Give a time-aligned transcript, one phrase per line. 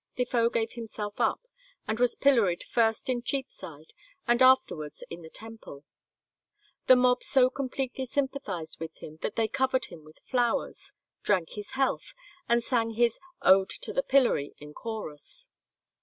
[0.15, 1.41] Defoe gave himself up,
[1.87, 3.93] and was pilloried first in Cheapside,
[4.27, 5.85] and afterwards in the Temple.
[6.87, 10.91] The mob so completely sympathized with him, that they covered him with flowers,
[11.21, 12.15] drank his health,
[12.49, 15.49] and sang his "Ode to the Pillory" in chorus.